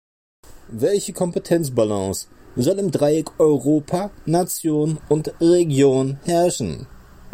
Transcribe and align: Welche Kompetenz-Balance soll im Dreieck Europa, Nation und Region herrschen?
Welche 0.71 1.13
Kompetenz-Balance 1.13 2.27
soll 2.55 2.79
im 2.79 2.89
Dreieck 2.89 3.39
Europa, 3.39 4.09
Nation 4.25 4.97
und 5.09 5.31
Region 5.39 6.17
herrschen? 6.23 6.87